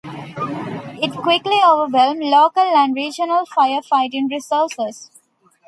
[0.99, 5.11] It quickly overwhelmed local and regional firefighting resources.